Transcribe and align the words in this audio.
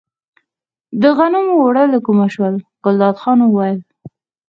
د 1.01 1.03
غنمو 1.17 1.53
اوړه 1.61 1.83
له 1.93 1.99
کومه 2.05 2.27
شول، 2.33 2.55
ګلداد 2.83 3.15
خان 3.21 3.39
وویل. 3.41 3.79